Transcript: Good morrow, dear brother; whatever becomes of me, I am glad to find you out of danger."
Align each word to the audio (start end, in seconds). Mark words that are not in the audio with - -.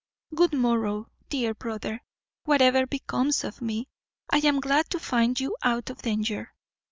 Good 0.33 0.53
morrow, 0.53 1.11
dear 1.29 1.53
brother; 1.53 2.01
whatever 2.45 2.87
becomes 2.87 3.43
of 3.43 3.61
me, 3.61 3.87
I 4.31 4.37
am 4.39 4.59
glad 4.59 4.89
to 4.89 4.99
find 4.99 5.39
you 5.39 5.55
out 5.61 5.91
of 5.91 6.01
danger." 6.01 6.55